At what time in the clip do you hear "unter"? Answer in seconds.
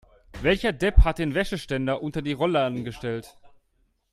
2.01-2.23